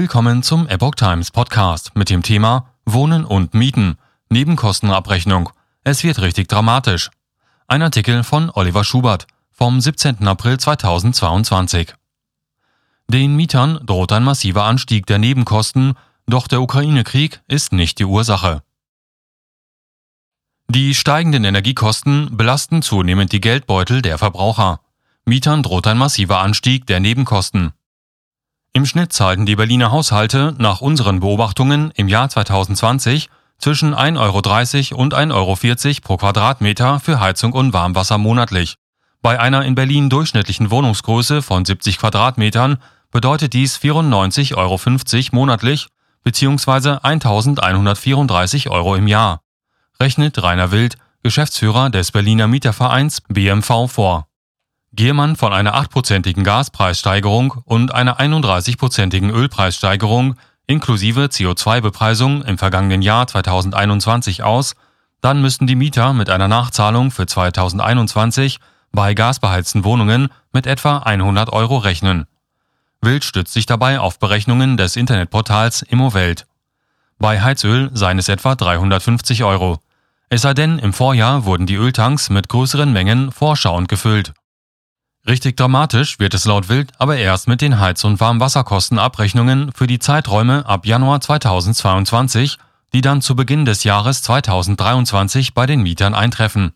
[0.00, 3.98] Willkommen zum Epoch Times Podcast mit dem Thema Wohnen und Mieten,
[4.30, 5.50] Nebenkostenabrechnung.
[5.84, 7.10] Es wird richtig dramatisch.
[7.68, 10.26] Ein Artikel von Oliver Schubert vom 17.
[10.26, 11.92] April 2022.
[13.08, 15.92] Den Mietern droht ein massiver Anstieg der Nebenkosten,
[16.26, 18.62] doch der Ukraine-Krieg ist nicht die Ursache.
[20.68, 24.80] Die steigenden Energiekosten belasten zunehmend die Geldbeutel der Verbraucher.
[25.26, 27.74] Mietern droht ein massiver Anstieg der Nebenkosten.
[28.72, 35.02] Im Schnitt zahlten die Berliner Haushalte nach unseren Beobachtungen im Jahr 2020 zwischen 1,30 Euro
[35.02, 38.76] und 1,40 Euro pro Quadratmeter für Heizung und Warmwasser monatlich.
[39.22, 42.78] Bei einer in Berlin durchschnittlichen Wohnungsgröße von 70 Quadratmetern
[43.10, 44.78] bedeutet dies 94,50 Euro
[45.32, 45.88] monatlich
[46.22, 46.98] bzw.
[47.02, 49.40] 1134 Euro im Jahr,
[50.00, 54.29] rechnet Rainer Wild, Geschäftsführer des Berliner Mietervereins BMV vor.
[54.92, 60.34] Gehe man von einer 8-prozentigen Gaspreissteigerung und einer 31-prozentigen Ölpreissteigerung
[60.66, 64.74] inklusive CO2-Bepreisung im vergangenen Jahr 2021 aus,
[65.20, 68.58] dann müssten die Mieter mit einer Nachzahlung für 2021
[68.92, 72.26] bei gasbeheizten Wohnungen mit etwa 100 Euro rechnen.
[73.00, 76.46] Wild stützt sich dabei auf Berechnungen des Internetportals Immowelt.
[77.18, 79.78] Bei Heizöl seien es etwa 350 Euro.
[80.28, 84.32] Es sei denn, im Vorjahr wurden die Öltanks mit größeren Mengen vorschauend gefüllt.
[85.26, 89.98] Richtig dramatisch wird es laut Wild aber erst mit den Heiz- und Warmwasserkostenabrechnungen für die
[89.98, 92.56] Zeiträume ab Januar 2022,
[92.92, 96.72] die dann zu Beginn des Jahres 2023 bei den Mietern eintreffen.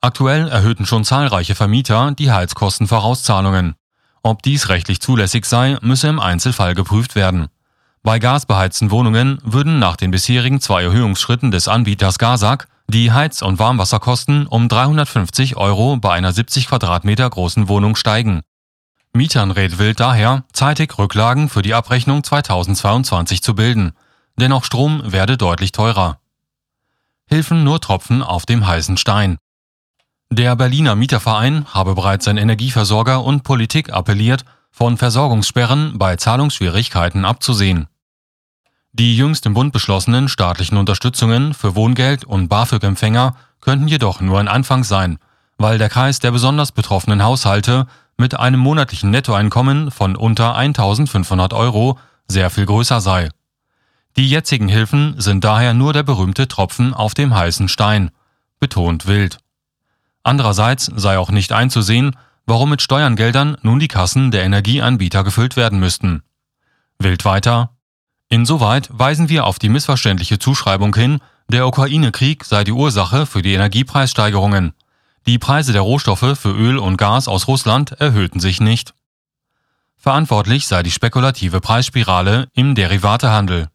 [0.00, 3.74] Aktuell erhöhten schon zahlreiche Vermieter die Heizkostenvorauszahlungen.
[4.22, 7.48] Ob dies rechtlich zulässig sei, müsse im Einzelfall geprüft werden.
[8.02, 13.58] Bei gasbeheizten Wohnungen würden nach den bisherigen zwei Erhöhungsschritten des Anbieters Gasak die Heiz- und
[13.58, 18.42] Warmwasserkosten um 350 Euro bei einer 70 Quadratmeter großen Wohnung steigen.
[19.12, 23.92] Mietern rät Wild daher, zeitig Rücklagen für die Abrechnung 2022 zu bilden,
[24.36, 26.18] denn auch Strom werde deutlich teurer.
[27.26, 29.38] Hilfen nur Tropfen auf dem heißen Stein.
[30.30, 37.86] Der Berliner Mieterverein habe bereits an Energieversorger und Politik appelliert, von Versorgungssperren bei Zahlungsschwierigkeiten abzusehen.
[38.96, 44.46] Die jüngst im Bund beschlossenen staatlichen Unterstützungen für Wohngeld und BAföG-Empfänger könnten jedoch nur ein
[44.46, 45.18] Anfang sein,
[45.58, 51.98] weil der Kreis der besonders betroffenen Haushalte mit einem monatlichen Nettoeinkommen von unter 1500 Euro
[52.28, 53.30] sehr viel größer sei.
[54.16, 58.12] Die jetzigen Hilfen sind daher nur der berühmte Tropfen auf dem heißen Stein,
[58.60, 59.38] betont Wild.
[60.22, 62.14] Andererseits sei auch nicht einzusehen,
[62.46, 66.22] warum mit Steuergeldern nun die Kassen der Energieanbieter gefüllt werden müssten.
[67.00, 67.73] Wild weiter,
[68.34, 73.54] Insoweit weisen wir auf die missverständliche Zuschreibung hin, der Ukraine-Krieg sei die Ursache für die
[73.54, 74.72] Energiepreissteigerungen.
[75.24, 78.92] Die Preise der Rohstoffe für Öl und Gas aus Russland erhöhten sich nicht.
[79.96, 83.68] Verantwortlich sei die spekulative Preisspirale im Derivatehandel.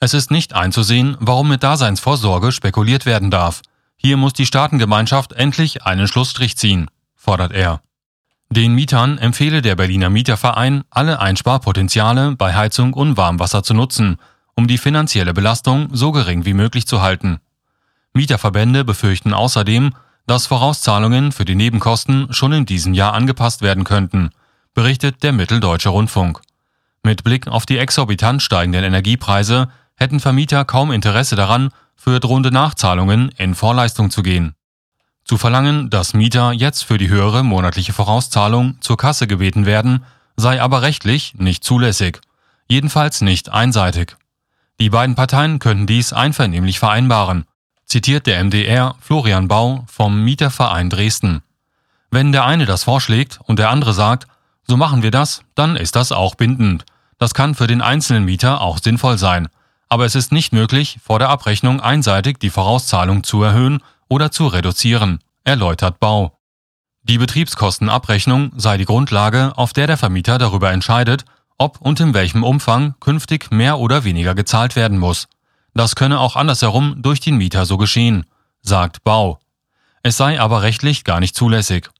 [0.00, 3.60] Es ist nicht einzusehen, warum mit Daseinsvorsorge spekuliert werden darf.
[3.96, 7.82] Hier muss die Staatengemeinschaft endlich einen Schlussstrich ziehen, fordert er.
[8.52, 14.18] Den Mietern empfehle der Berliner Mieterverein, alle Einsparpotenziale bei Heizung und Warmwasser zu nutzen,
[14.56, 17.38] um die finanzielle Belastung so gering wie möglich zu halten.
[18.12, 19.94] Mieterverbände befürchten außerdem,
[20.26, 24.30] dass Vorauszahlungen für die Nebenkosten schon in diesem Jahr angepasst werden könnten,
[24.74, 26.40] berichtet der Mitteldeutsche Rundfunk.
[27.04, 33.30] Mit Blick auf die exorbitant steigenden Energiepreise hätten Vermieter kaum Interesse daran, für drohende Nachzahlungen
[33.36, 34.54] in Vorleistung zu gehen.
[35.24, 40.04] Zu verlangen, dass Mieter jetzt für die höhere monatliche Vorauszahlung zur Kasse gebeten werden,
[40.36, 42.20] sei aber rechtlich nicht zulässig,
[42.68, 44.16] jedenfalls nicht einseitig.
[44.80, 47.44] Die beiden Parteien könnten dies einvernehmlich vereinbaren,
[47.84, 51.42] zitiert der MDR Florian Bau vom Mieterverein Dresden.
[52.10, 54.26] Wenn der eine das vorschlägt und der andere sagt,
[54.66, 56.84] so machen wir das, dann ist das auch bindend.
[57.18, 59.48] Das kann für den einzelnen Mieter auch sinnvoll sein.
[59.88, 64.48] Aber es ist nicht möglich, vor der Abrechnung einseitig die Vorauszahlung zu erhöhen oder zu
[64.48, 66.36] reduzieren, erläutert Bau.
[67.02, 71.24] Die Betriebskostenabrechnung sei die Grundlage, auf der der Vermieter darüber entscheidet,
[71.56, 75.28] ob und in welchem Umfang künftig mehr oder weniger gezahlt werden muss.
[75.72, 78.26] Das könne auch andersherum durch den Mieter so geschehen,
[78.60, 79.38] sagt Bau.
[80.02, 81.90] Es sei aber rechtlich gar nicht zulässig.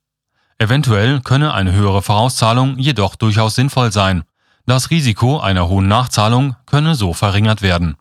[0.59, 4.25] Eventuell könne eine höhere Vorauszahlung jedoch durchaus sinnvoll sein.
[4.67, 7.97] Das Risiko einer hohen Nachzahlung könne so verringert werden.